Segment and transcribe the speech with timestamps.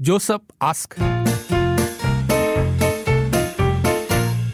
[0.00, 0.94] Joseph ask.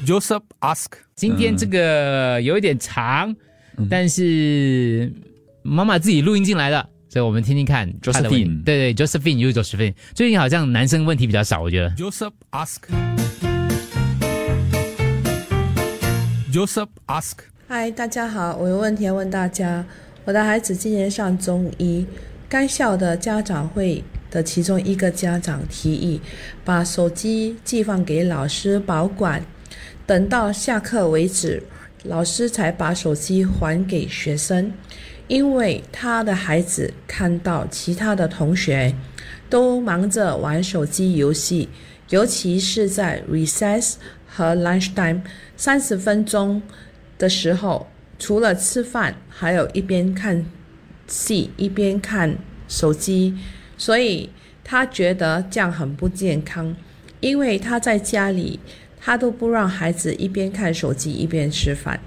[0.07, 0.93] Joseph ask.
[1.15, 3.37] 今天这个有一点长，
[3.91, 5.13] 但是
[5.63, 9.95] 妈妈自己录音进来的，所以我们听听看她的问题 Josephine 对对，Josephine 就是 Josephine。
[10.15, 11.91] 最近好像男生问题比较少，我觉得。
[11.91, 12.79] Joseph ask.
[16.51, 17.35] Joseph ask.
[17.69, 19.85] 嗨，大家好，我有问题要问大家。
[20.25, 22.07] 我的孩子今年上中一，
[22.49, 24.03] 该校的家长会
[24.35, 26.21] 的其中一个家长提议，
[26.65, 29.47] 把手机寄放给老师保管，
[30.05, 31.63] 等到下课为止，
[32.03, 34.73] 老师才把手机还给学生。
[35.29, 38.95] 因为他的孩子看到其他的同学
[39.49, 41.69] 都忙着玩手机游戏，
[42.11, 43.95] 尤其是在 recess
[44.29, 45.23] 和 lunchtime
[45.57, 46.61] 三十分钟
[47.17, 47.87] 的时候，
[48.19, 50.45] 除了吃饭，还有一边看
[51.07, 52.37] 戏一边看
[52.69, 53.35] 手机，
[53.77, 54.31] 所以
[54.63, 56.75] 他觉得这样很不健康。
[57.21, 58.61] 因为他在家里，
[59.01, 61.99] 他都不让孩子一边看手机一边吃饭，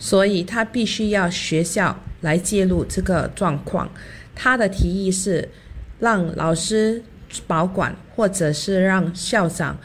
[0.00, 3.88] 所以他必须要学校来介入这个状况。
[4.34, 5.48] 他的提议是
[6.00, 7.04] 让老师
[7.46, 9.78] 保管，或者是让校长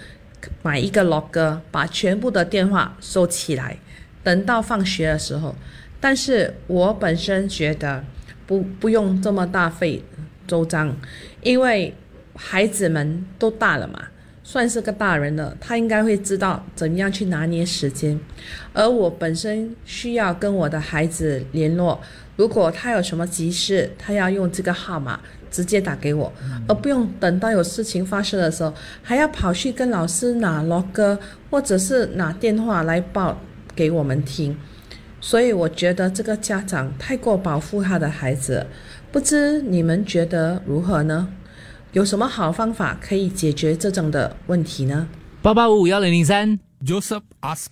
[0.63, 3.77] 买一个 log，把全部的电话收起来，
[4.23, 5.55] 等到放学的时候。
[5.99, 8.03] 但是我本身觉得
[8.47, 10.03] 不不用这么大费
[10.47, 10.95] 周章，
[11.41, 11.93] 因为
[12.35, 14.01] 孩子们都大了嘛，
[14.43, 18.19] 算是个大人了，他应该会知道怎样去拿捏时间。
[18.73, 22.01] 而我本身需要跟我的孩子联络，
[22.35, 25.19] 如果他有什么急事，他要用这个号码
[25.51, 26.33] 直接打给我，
[26.67, 31.17] 而不用等到有事情发生的时候，还要跑去跟老师拿 log
[31.51, 33.39] 或者是拿电话来报
[33.75, 34.57] 给我们听。
[35.21, 38.65] 所以我觉得这个家长太过保护他的孩子，
[39.13, 41.27] 不知你们觉得如何呢？
[41.91, 45.07] 有什么好方法可以解决这种的问题呢？
[45.39, 47.67] 八八五五幺零零三，Joseph ask.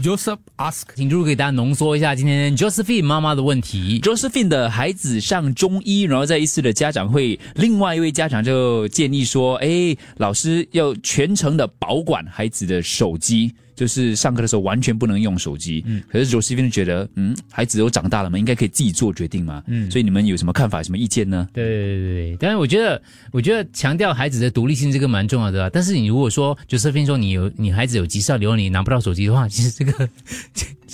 [0.00, 0.82] Joseph ask.
[0.94, 3.98] 请朱给大家浓缩一下今天 Josephine 妈妈的问题。
[3.98, 19.62] Josephine 的孩子上中医，然后在一次的家长会，另外一位家长就建议说：“哎，老师要全程的保管孩子的手机，就是上课的时候完全不能用手机。”嗯，可是 Josephine 觉得，嗯，孩子都长大了嘛，应该可以自己做决定嘛。
[19.66, 21.48] 嗯，所以你们有什么看法、什么意见呢？
[21.52, 21.98] 对对对
[22.30, 23.00] 对，但是我觉得，
[23.32, 25.70] 我觉得强调孩子的独立性这个蛮重要的啊。
[25.72, 30.08] 但是你如果说 Josephine 说你有你孩子有急事要留，你拿不到手机的话，其实这个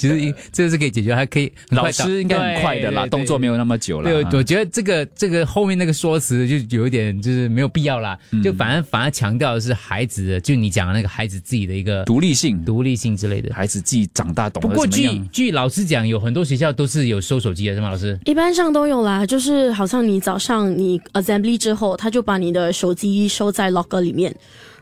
[0.00, 4.10] 其实这个是可以解决，还可以老师应该很快的啦，动作没有那么久了。
[4.10, 13.52] 对，啊我觉得这个这个后面那个说辞就有一点就是没有必要啦，就反而反而强调的是孩子的，就你讲的那个孩子自己的一个独立性，独立性之类的。
[13.52, 15.20] 孩子自己长大懂不过据。
[15.30, 17.90] 据老师讲，有很多学校都是有收手机的，是吗？
[17.90, 18.18] 老师？
[18.24, 24.34] 一般上都有啦，就是好像你早上你 assembly 之后，他就把你的手机收在 locker 里面，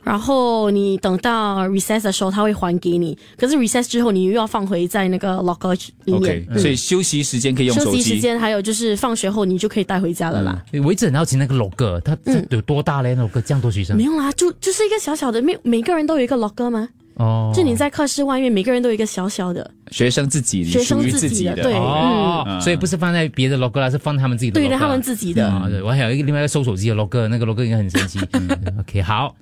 [0.03, 3.17] 然后你等到 recess 的时候，他会还给你。
[3.37, 5.73] 可是 recess 之后，你又要放回在那个 locker
[6.05, 6.59] 里面 OK，。
[6.59, 8.21] 所以休息时间可以用手休息时。
[8.21, 10.65] 间还有就是放学后，你就可以带回家了啦。
[10.85, 13.15] 我一直很好奇那个 log，它它有多大嘞？
[13.15, 14.05] 那 log 这样多学生没？
[14.05, 16.89] 有啦，就就是一个小小的，每每个人都有一个 locker 吗？
[17.17, 19.69] 哦，就你在课室外面，每个人都有一个小小的。
[19.91, 24.61] 学生自己学生自己己的，对哦，嗯所以不是放在别的 log 啦，是放在他们自己的。
[24.61, 25.51] 对的，他们自己的。
[25.85, 28.21] 我还有一个另外一个收手机的 log，那个该很神奇。
[28.79, 29.35] OK，好，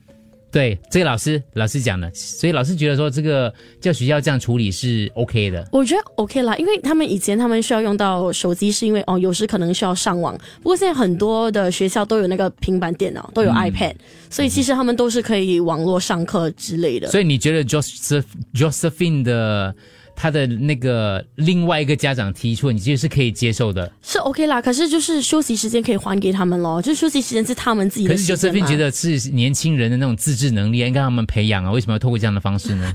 [0.50, 5.68] 对，这个老师老师讲的，所以老师觉得说这个叫学校这样处理是 OK 的。
[5.70, 10.34] 我觉得 OK 啦，因为他们以前他们需要用到手机，是因为哦，有时可能需要上网。
[10.62, 13.94] 不过现在很多的学校都有那个平板电脑，都有 iPad，、
[14.30, 17.08] 所以其实他们都是可以网络上课之类的。
[17.08, 18.24] 所以你觉得 Joseph
[18.54, 19.74] Josephine 的
[20.16, 23.92] 他的那个另外一个家长提出，你其实是可以接受的？
[24.02, 32.94] 是 OK 啦，可是就是休息时间可以还给他们咯，就是休息时间是他们自己的可是的时间 Josephine 嘛觉得是年轻人的那种自制能力，应该让他们培养啊，为什么要透过这样的方式呢？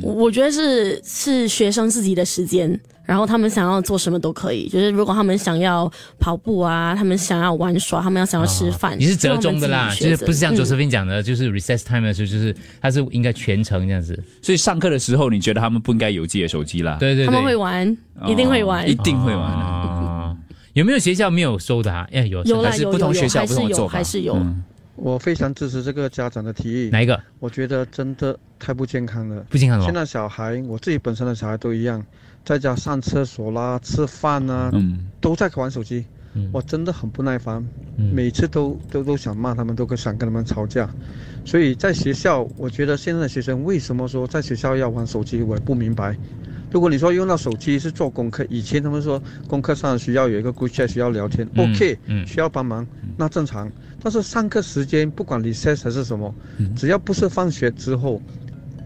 [0.00, 4.68] 我我觉得是是学生自己的时间，然后他们想要做什么都可以。
[4.68, 14.18] 就是如果他们想要跑步啊，他们想要玩耍，他们要想要吃饭，哦你是折中的啦，就就是不是像嗯 Josephine 讲的，就是 recess time 的时候，就是他是应该全程这样子。
[14.42, 16.96] 所以上课的时候，你觉得他们不应该有自己的手机啦？
[16.98, 17.86] 对对对，他们会玩，
[18.26, 18.84] 一定会玩。
[18.84, 19.64] 哦一定会玩的。
[19.64, 20.36] 啊。
[20.72, 22.06] 有没有学校没有收的啊？
[22.12, 24.34] 哎，有有啦还是有不同学校不同的做法还是有。
[24.34, 24.62] 嗯
[24.96, 29.44] 我非常支持这个家长的提议，哪一个我觉得真的太不健康了。
[29.50, 29.84] 不健康了？
[29.84, 32.04] 现在小孩，我自己本身的小孩都一样，
[32.44, 36.04] 在家上厕所啦、吃饭啊，嗯，都在玩手机。
[36.36, 37.64] 嗯我真的很不耐烦，
[37.96, 40.90] 嗯每次都都都想骂他们，都想跟他们吵架。
[41.44, 46.16] 所以在学校，我觉得现在的学生为什么说在学校要玩手机，我也不明白。
[46.72, 52.84] 如果你说用到手机是做功课，以前他们说功课上需要有一个 group chat 需要聊天、嗯 o k 嗯需要帮忙，
[53.16, 53.70] 那正常。
[54.02, 58.20] 但是上课时间不管 recess 还是什么，嗯只要不是放学之后，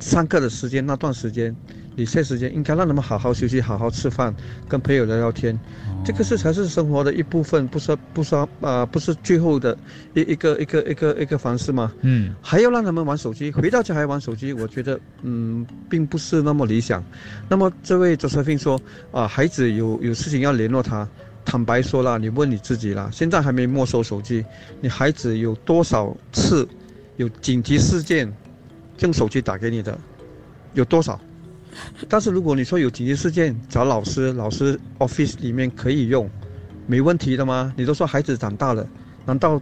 [0.01, 1.55] 上课的时间那段时间
[1.97, 4.33] ，recess 时间应该让他们好好休息、好好吃饭，
[4.69, 5.59] 跟朋友聊聊天。
[6.05, 9.77] 这个是才是生活的一部分，不是不是啊、呃不是最后的
[10.15, 11.93] 一一个一个一个一个方式吗？
[12.03, 17.05] 嗯还要让他们玩手机，回到家还玩手机，我觉得嗯，并不是那么理想。
[17.49, 18.81] 那么这位 Josephine 说
[19.11, 21.07] 啊、孩子有有事情要联络他，
[21.50, 24.45] 坦白说了，你问你自己啦，现在还没没收手机，
[24.83, 26.69] 你孩子有多少次
[27.17, 28.31] 有紧急事件
[28.99, 29.99] 用手机打给你的，
[30.75, 31.19] 有多少？
[32.06, 36.29] 但是如果你说有紧急事件找老师，老师 office 里面可以用，
[36.87, 37.73] 没问题的吗？
[37.79, 38.87] 你都说孩子长大了，
[39.25, 39.59] 难道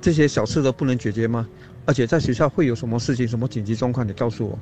[0.00, 1.46] 这些小事都不能解决吗？
[1.84, 4.58] 而且在学校会有什么事情、什么紧急状况，你告诉我。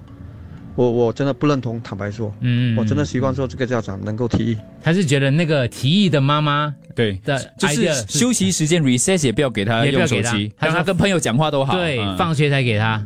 [0.76, 4.56] 我我真的不认同，坦白说，嗯，我真的希望说这个家长能够提议。
[4.82, 11.76] 他是觉得那个提议的妈妈对，的就是休息时间 recess 也不要给他用手机，让他跟朋友讲话都好。
[11.76, 13.05] 对嗯放学才给他。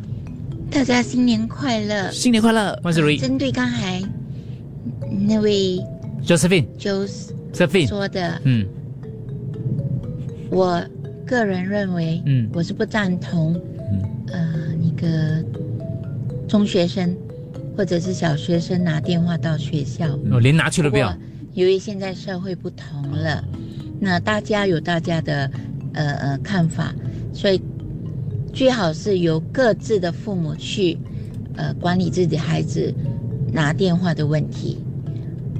[0.70, 2.11] 大家新年快乐！
[2.11, 2.79] 新年快乐。
[2.82, 4.03] 万事如意针对刚才
[5.26, 5.79] 那位
[6.25, 8.67] Josephine，Josephine 说的，嗯
[10.50, 10.82] 我
[11.26, 13.61] 个人认为，嗯我是不赞同，
[14.32, 15.44] 呃，那个
[16.49, 17.14] 中学生
[17.79, 20.19] 或者是小学生拿电话到学校。
[20.33, 21.17] 哦连拿去都不要。
[21.55, 23.45] 由于现在社会不同了，
[24.01, 25.49] 那大家有大家的
[25.95, 26.93] 呃呃看法，
[27.33, 27.63] 所以
[28.53, 30.99] 最好是由各自的父母去
[31.55, 32.93] 呃管理自己孩子
[33.53, 34.79] 拿电话的问题。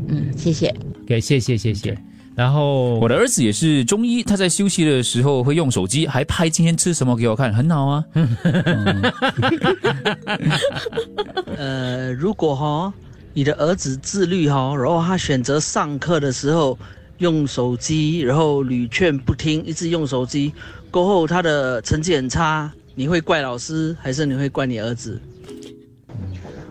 [0.09, 0.75] 嗯，谢谢。
[1.07, 1.97] 给谢谢谢谢。
[2.39, 8.05] 然后我的儿子也是中医，他在休息的时候会用手机，还拍今天吃什么给我看，很好啊。
[11.59, 12.95] 呃，如果哈、
[13.35, 16.79] 你的儿子自律哈、然后他选择上课的时候
[17.17, 20.53] 用手机，然后屡劝不听，一直用手机，
[20.93, 25.21] 过后他的成绩很差，你会怪老师还是你会怪你儿子？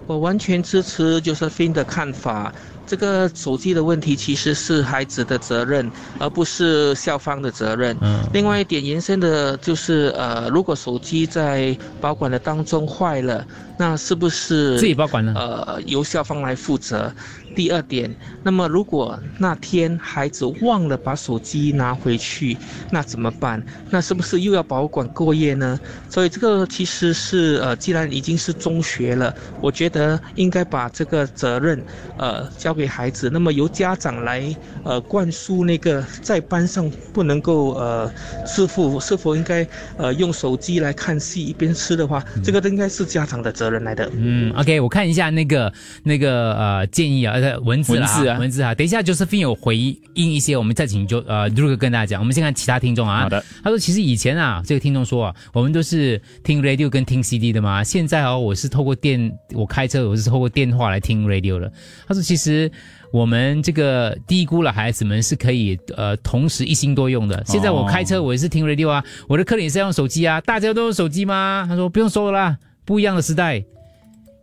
[0.05, 2.55] 我完全支持 Josephine 的看法。
[2.87, 7.95] 这个手机的问题其实是孩子的责任，而不是校方的责任。
[8.01, 13.45] 嗯另外一点延伸的就是，呃，如果手机在保管的当中坏了，
[13.77, 15.33] 那是不是自己保管呢？
[15.35, 17.13] 呃，由校方来负责。
[17.55, 22.55] 第二点，那么如果那天孩子忘了把手机拿回去，
[22.91, 23.63] 那怎么办？
[23.89, 25.79] 那是不是又要保管过夜呢？
[26.07, 31.83] 所以这个其实是呃，既然已经是中学了，我觉得应该把这个责任
[32.19, 38.11] 呃交给孩子，那么由家长来呃灌输那个在班上不能够呃
[38.45, 44.09] 是否是否应该呃用手机来看戏一边吃的话，这个都应该是家长的责任来的。
[44.15, 45.71] 嗯，OK，我看一下那个
[46.03, 48.73] 那个呃建议啊，文字文字啊文字啊。
[48.75, 52.21] 等一下，Josephine 有回应一些，我们再请就呃 r u 跟大家讲。
[52.21, 53.21] 我们先看其他听众啊。
[53.23, 57.83] 好的，他说其实以前啊，这个听众说啊，我们都是听 radio 跟听 CD 的嘛。
[57.83, 61.71] 现在哦，我是透过电，我开车我是透过电话来听 radio 了。
[62.07, 62.71] 他说其实。
[63.09, 67.41] 我们这个低估了孩子们是可以呃同时一心多用的。
[67.45, 71.65] 现在我开车我也是听 radio 啊，我的客人也是要用手机啊，大家都用手机吗？
[71.69, 73.63] 他说不用说了啦，不一样的时代。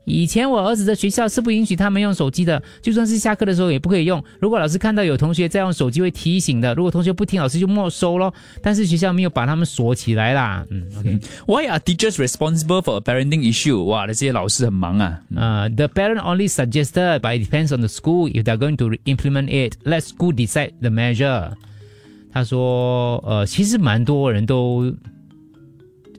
[0.07, 4.23] 以前我儿子的学校是不允许他们用手机的，就算是下课的时候也不可以用。
[4.39, 6.75] 如果老师看到有同学在用手机，会提醒的。
[6.75, 8.35] 如果同学不听，老师就没收咯。
[8.61, 10.63] 但是学校没有把他们锁起来啦。
[10.69, 11.19] 嗯，OK。
[11.47, 13.83] Why are teachers responsible for a parenting issue？
[13.85, 15.19] 哇，那这些老师很忙啊。
[15.35, 18.91] 呃、t h e parent only suggested, but it depends on the school if they're going to
[19.07, 19.79] implement it.
[19.85, 21.53] Let school decide the measure.
[22.31, 24.93] 他说，呃，其实蛮多人都，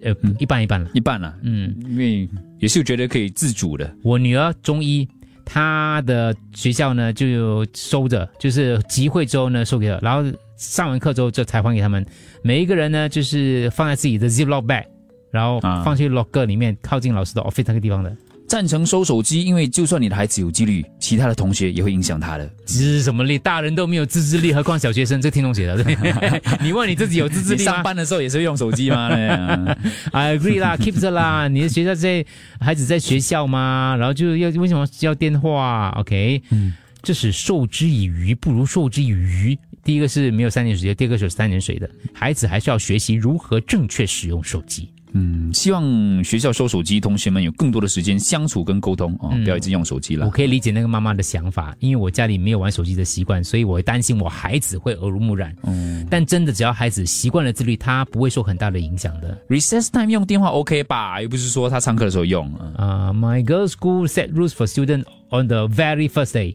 [0.06, 0.90] 呃，一半一半了。
[0.94, 3.92] 一半了、嗯，因为也是觉得可以自主的。
[4.04, 5.08] 我女儿中医，
[5.44, 10.24] 她的学校呢就有收着，就是集会之后呢收给她，然后
[10.58, 12.06] 上完课之后就才还给他们。
[12.44, 14.86] 每一个人呢就是放在自己的 Ziploc bag，
[15.32, 18.16] 然后啊放去 locker 里面，靠近老师的 office 那个地方的。
[18.56, 22.50] 赞成收手机，因为就算你的孩子有纪律，其他的同学也会影响他的。
[22.64, 23.38] 自什么力？
[23.38, 25.22] 大人都没有自制力，何况小学生？
[25.22, 25.98] 这听懂写的，对
[26.64, 29.10] 你问你自己有自制力吗上班的时候也是用手机吗？
[29.12, 29.78] 嗯
[30.14, 31.50] I agree 啦，keep 着啦。
[31.50, 32.26] 你的学校在
[32.58, 33.98] 孩子在学校吗？
[34.00, 36.72] 然后就要为什么要电话？OK，嗯，
[37.04, 39.60] 这是授之以鱼，不如授之以渔。
[39.84, 41.90] 第一个是没有三点水，第二个是有三点水的。
[42.14, 44.94] 孩子还是要学习如何正确使用手机。
[45.18, 50.30] 嗯，希望学校收手机，同学们有更多的时间相处跟沟通哦，嗯不要一直用手机了我。
[50.30, 55.56] 可以理解那个妈妈的想法，因为我家里没有玩手机的习惯，所以我会担心我孩子会耳濡目染。
[55.64, 59.38] 嗯但真的，只要孩子习惯了自律，他不会受很大的影响的。
[59.48, 61.22] ，recess time 用电话 OK 吧？
[61.22, 62.52] 又不是说他上课的时候用。
[62.60, 66.54] 嗯啊、m y girl's school set rules for students on the very first day.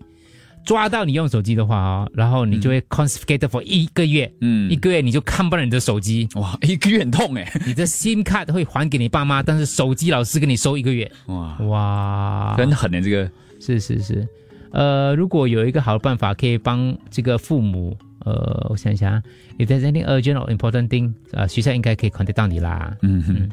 [0.70, 4.70] 抓到你用手机的话哦，然后你就会 confiscated for 一个月，嗯。
[4.70, 11.10] 一个月你就看不到你的手机，哇，一个月很痛哎， 你的 SIM 卡会还给你爸妈，但是手机老师给你收一个月。
[11.26, 14.28] 哇，哇，很狠的这个，是是是，
[14.70, 19.22] 呃，如果有一个好的办法可以帮这个父母，呃，我想一下啊
[19.58, 22.96] ，if there's any urgent or important thing，呃，学校应该可以 contact 到你啦。
[23.02, 23.48] 嗯哼，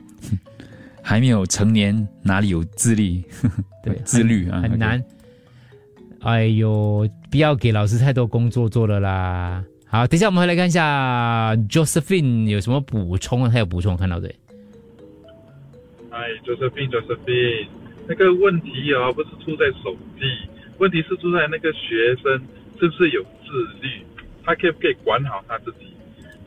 [1.02, 3.24] 还没有成年，哪里有自立？
[3.84, 5.04] 对，自律啊，很难。
[6.22, 9.64] 哎呦，不要给老师太多工作做了啦。
[9.86, 13.50] 好，等一下我们回来看一下 Josephine 有什么补充啊？
[13.52, 14.36] 他有补充，看到对。
[16.10, 17.68] 哎，Josephine Josephine，
[18.08, 20.26] 那个问题啊，不是出在手机，
[20.80, 22.42] 问题是出在那个学生
[22.80, 24.04] 是不是有自律，
[24.44, 25.88] 他可不可以管好他自己？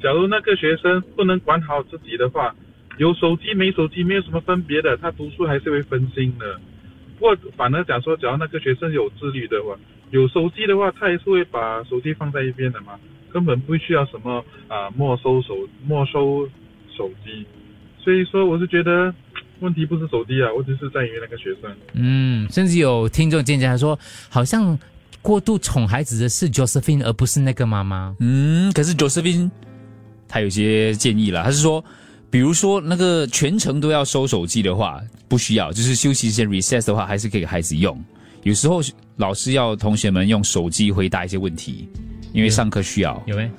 [0.02, 2.54] 假如那个学生不能管好自己的话，
[2.98, 6.60] 有手机没手机没有什么分别的，他读书还是会分心的。
[7.20, 9.76] 不过反而讲说，只要那个学生有自律的话，
[10.10, 12.98] 有手机的话，他也是会把手机放在一边的嘛，
[13.30, 15.54] 根本不需要什么啊、没收手
[15.86, 16.48] 没收
[16.96, 17.44] 手机。
[18.02, 19.14] 所以说，我是觉得
[19.58, 21.70] 问题不是手机啊，问题是在于那个学生。
[21.92, 23.98] 嗯，甚至有听众见解他说，
[24.30, 24.78] 好像
[25.20, 28.16] 过度宠孩子的是 Josephine，而不是那个妈妈。
[28.18, 29.50] 嗯，可是 Josephine
[30.26, 31.84] 他有些建议了，他是说，
[32.30, 37.98] 比如说那个全程都要收手机的话，不需要，就是休息时间 recess 的话，还是可以给孩子用。
[38.44, 38.80] 有时候
[39.16, 41.88] 老师要同学们用手机回答一些问题，
[42.32, 43.20] 因为上课需要。
[43.26, 43.50] 有没？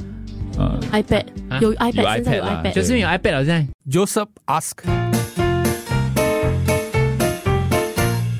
[0.57, 4.71] 呃 iPad 啊有 iPad，现在有 iPad 就是有 iPad 了，现在 Joseph ask.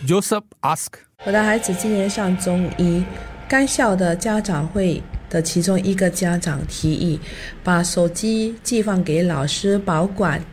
[0.08, 0.88] Joseph ask.
[1.26, 3.04] 我的孩子今年上中一，
[3.50, 7.20] 该校的家长会的其中一个家长提议，
[7.64, 10.44] 把手机寄放给老师保管，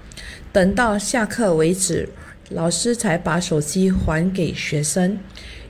[0.52, 2.08] 等到下课为止，
[2.48, 5.18] 老师才把手机还给学生。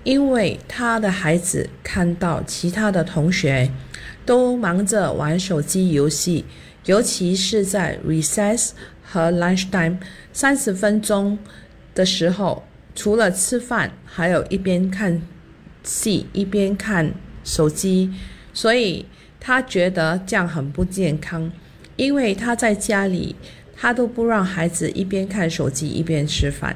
[0.04, 3.70] 因为他的孩子看到其他的同学
[4.24, 6.44] 都忙着玩手机游戏，
[6.86, 8.70] 尤其是在 recess
[9.02, 9.98] 和 lunch time
[10.32, 11.38] 三十分钟
[11.94, 12.62] 的时候，
[12.94, 15.20] 除了吃饭，还有一边看
[15.82, 17.12] 戏一边看
[17.44, 18.10] 手机，
[18.60, 19.06] 所以
[19.38, 21.48] 他觉得这样很不健康。
[21.94, 23.36] 因为他在家里，
[23.76, 26.74] 他都不让孩子一边看手机一边吃饭，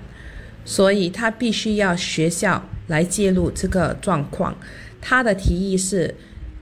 [0.64, 4.56] 所以他必须要学校来介入这个状况。
[5.00, 6.14] 他的提议是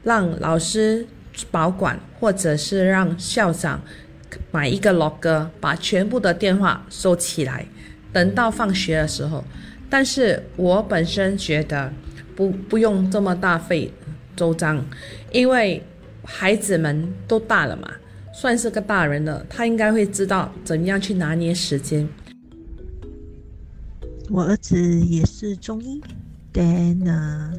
[0.04, 1.06] 让老师
[1.50, 3.82] 保管，或者是让校长
[4.50, 7.66] 买一个 log，把全部的电话收起来，
[8.10, 9.44] 等到放学的时候。
[9.90, 11.92] 但是我本身觉得
[12.34, 13.92] 不不用这么大费
[14.40, 14.82] 周章，
[15.32, 15.82] 因为
[16.24, 17.90] 孩子们都大了嘛，
[18.32, 22.08] 算是个大人了，他应该会知道怎样去拿捏时间。
[24.30, 26.00] 我儿子也是中医
[26.54, 27.52] ，then 呢，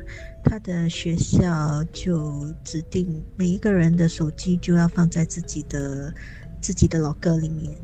[0.43, 6.11] 他的学校就指定每一个人的手机就要放在自己的
[6.59, 7.77] 自己的 locker 里面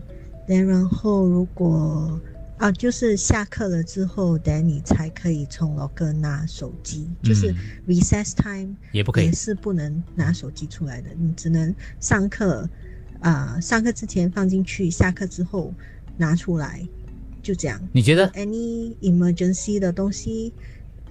[0.47, 2.19] 那然后如果
[2.57, 7.53] 啊，就是下课了之后，then 你才可以从 locker 拿手机，就是
[7.87, 9.25] recess time 也不可以。
[9.25, 12.67] 也是不能拿手机出来的，你只能上课
[13.19, 15.71] 啊、上课之前放进去，下课之后
[16.17, 16.83] 拿出来，
[17.43, 17.79] 就这样。
[17.91, 20.51] 你觉得？Any emergency 的东西，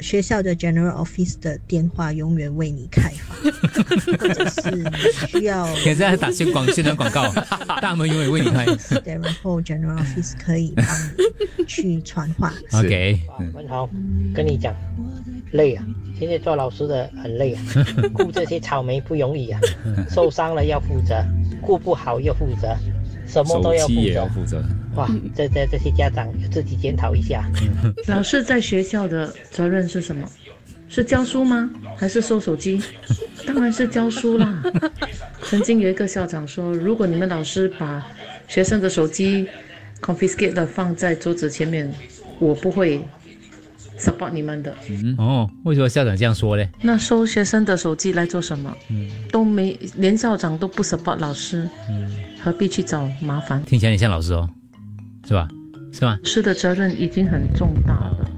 [0.01, 3.37] 学校的 general office 的电话永远为你开放，
[4.19, 4.85] 或者是你
[5.27, 7.33] 需要， 现在打宣广宣传广告，
[7.81, 8.65] 大门永远为你开。
[9.01, 10.87] 对，然后 general office 可以帮
[11.57, 12.53] 你去传话。
[12.73, 13.21] OK，
[13.55, 13.89] 文豪，
[14.35, 14.75] 跟你讲，
[15.53, 15.85] 累啊！
[16.19, 17.63] 现在做老师的很累啊，
[18.15, 19.61] 顾这些草莓不容易啊，
[20.11, 21.23] 受伤了要负责，
[21.61, 22.75] 顾不好要负责，
[23.27, 24.35] 什么都要负手机也要责。
[24.35, 24.65] 负责。
[24.95, 27.45] 哇，这这这些家长要自己检讨一下。
[28.09, 30.27] 老师在学校的责任是什么？
[30.89, 31.69] 是教书吗？
[31.97, 32.81] 还是收手机？
[33.45, 34.63] 当然是教书啦。
[35.43, 38.07] 曾经有一个校长说，如果你们老师把
[38.47, 39.49] 学生的手机
[40.01, 41.93] confiscate 的放在桌子前面，
[42.39, 43.01] 我不会
[43.99, 44.75] support 你们的。
[44.89, 46.65] 嗯哦，为什么校长这样说呢？
[46.81, 48.75] 那收学生的手机来做什么？
[48.89, 52.11] 嗯都没，连校长都不 support 老师，嗯，
[52.47, 53.61] 何必去找麻烦？
[53.65, 54.49] 听起来你像老师哦，
[55.27, 55.49] 是吧？
[55.93, 56.17] 是吗？
[56.23, 58.31] 是的责任已经很重大了，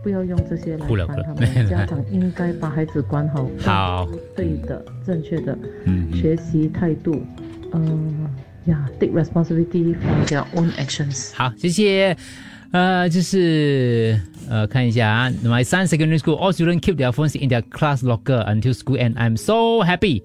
[0.00, 1.68] 不要用这些来烦他们。
[1.68, 7.20] 家长应该把孩子管好，好，对的、正确的嗯学习态度。
[7.72, 8.28] 嗯
[8.66, 11.34] 呀，take responsibility for their own actions。
[11.34, 12.16] 好，谢谢。
[12.70, 19.14] 呃，就是呃，看一下啊，My son secondary school all students keep their phones in their class locker until school end.
[19.14, 20.22] I'm so happy.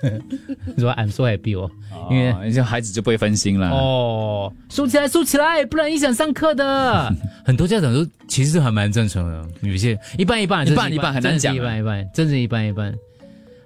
[0.78, 1.70] 说 I'm so happy 哦，
[2.10, 3.70] 因为哦这孩子就不会分心了。
[3.70, 7.12] 哦，收起来，收起来，不然影响上课的。
[7.44, 12.94] 很多家长都其实还蛮正常的，有些一半一半，一半一半很难讲一半一半，真是一半一半。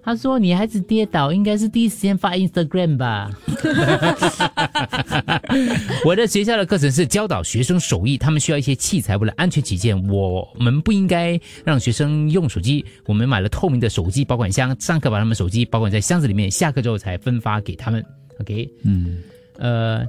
[0.05, 3.31] 他说：“女孩子跌倒，应该是第一时间发 Instagram 吧？”
[6.05, 12.85] 我的学校的课程是教导学生手艺，他们需要一些器材，为了安全起见，我们不应该让学生用手机。
[13.07, 18.05] 我们买了透明的手机保管箱，上课把他们手机保管在箱子里面，下课之后才分发给他们。
[18.41, 19.23] OK，嗯，
[19.59, 20.05] 呃。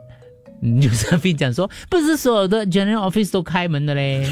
[0.62, 4.26] 有上宾讲说，不是所有的 General Office 都开门的嘞，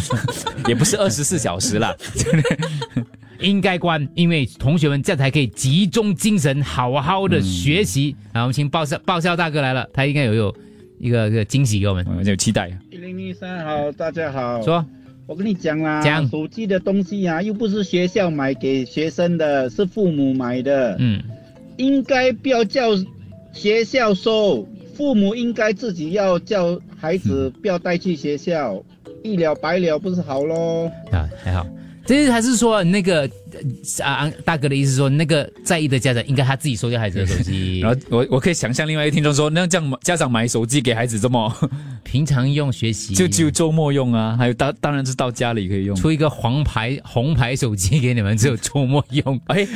[0.68, 1.96] 也不是二十四小时啦。
[3.40, 8.14] 应该关，因为同学们这样才可以集中精神，好好的学习。
[8.32, 10.56] 好，我们请爆笑爆笑大哥来了，他应该有有
[10.98, 12.70] 一个一个惊喜给我们，我们有期待。
[12.90, 14.62] 一零零三好，大家好。
[14.62, 14.84] 说，
[15.26, 20.96] 我跟你讲啦，讲手机的东西啊，又不是学校买给学生的，是父母买的。
[20.98, 21.22] 嗯，
[21.76, 22.90] 应该不要叫
[23.52, 28.82] 学校收，父母应该自己要叫孩子不要带去学校，
[29.22, 30.90] 一了百了不是好咯？
[31.10, 31.66] 啊，还好。
[32.06, 33.28] 这是还是说那个
[33.98, 41.52] 呃啊大哥的意思是说，那个在意的家长应该他自己收掉孩子的手机， 然后我我可以想象另外一个听众说，那这样家长买手机给孩子这么
[42.02, 45.96] 平常用学习，就只有周末用啊，还有当当然是到家里可以用。
[45.96, 49.66] 出一个黄牌红牌手机给你们，只有周末用， 哎，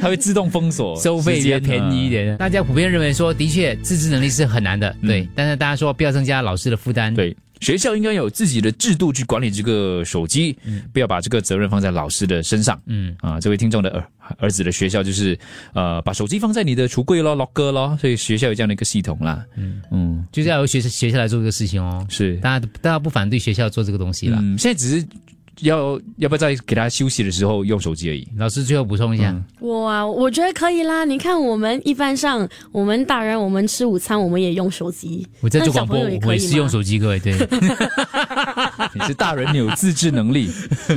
[0.00, 2.36] 它会自动封锁，收费比较时间便宜一点。
[2.36, 5.28] 大家普遍认为说，的确自制能力是很难的，对。
[5.34, 7.36] 但是大家说不要增加老师的负担，对。
[7.62, 10.58] 学校应该有自己的制度去管理这个手机，
[10.92, 12.78] 不要把这个责任放在老师的身上。
[12.86, 14.04] 嗯啊，这位听众的儿
[14.38, 15.38] 儿子的学校就是
[15.72, 19.44] 呃，把手机放在你的橱柜咯，locker 咯，所以学校有这样的一个系统啦。
[19.56, 22.04] 嗯嗯，就是要由学学校来做这个事情哦。
[22.10, 24.40] 是，大家大家不反对学校做这个东西啦。
[24.42, 25.06] 嗯，现在只是
[25.60, 28.26] 要要不要在给他休息的时候用手机而已。
[28.36, 31.04] 老师最后补充一下，我啊，我觉得可以啦。
[31.04, 35.26] 你看，我们一般上，我们大人我们吃午餐，我们也用手机。
[35.40, 37.34] 我在做广播，也我也是用手机，各位对。
[38.94, 40.50] 你是大人，你有自制能力。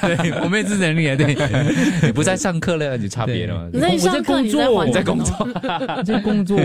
[0.00, 1.36] 对，我没有自制能力啊，对。
[2.02, 3.68] 你不在上课了，你差别了。
[3.72, 5.34] 那你我在上课你工作，还在工作，
[5.96, 6.58] 我在工作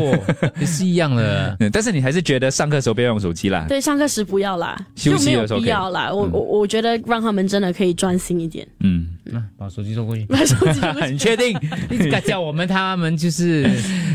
[0.60, 1.56] 也是一样的。
[1.60, 3.66] 嗯但是你还是觉得上课时候不要用手机啦。
[3.68, 6.12] 对，上课时不要啦，休息就没有的时候可以必要啦。
[6.14, 8.68] 我我我觉得让他们真的可以专心一点。
[8.82, 10.26] 嗯，那把手机收过去。
[10.30, 11.58] 把手机收过去 你确定？
[11.90, 13.64] 一直叫我们，他们就是，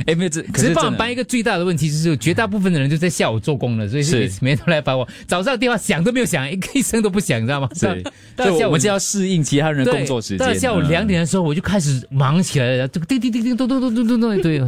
[0.06, 5.08] 哎，没有这，可是帮我们班一个最大的问题就是，绝大部分的人就在下午做工了，所以是每次每天都来烦我。
[5.26, 7.68] 早上电话响都没有响，一一声都不响，你知道吗？
[7.74, 8.02] 是，
[8.36, 10.38] 到下午我们就要适应其他人的工作时间。
[10.38, 14.58] 到下午两点的时候，我就开始忙起来了，这个叮叮叮叮咚咚咚咚咚咚，对，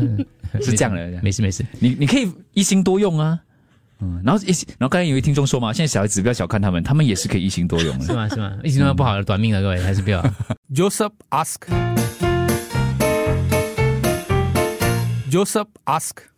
[0.65, 1.21] 是这样的。
[1.23, 3.39] 没事没事，你你可以一心多用啊。
[4.03, 8.05] 嗯，然后一然后刚才有位听众说嘛，现在小孩子不要小看他们，他们也是可以一心多用的。
[8.07, 8.29] 是吗？
[8.29, 8.57] 是吗？
[8.65, 10.23] 一心多用不好，短命了，各位还是不要。
[10.75, 11.59] Joseph ask.
[15.31, 16.30] Joseph ask.